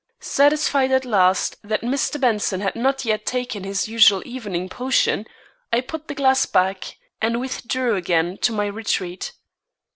[0.19, 2.19] Satisfied at last that Mr.
[2.19, 5.27] Benson had not yet taken his usual evening potion,
[5.71, 9.33] I put the glass back and withdrew again to my retreat.